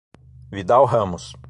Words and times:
Vidal 0.51 0.85
Ramos 0.87 1.35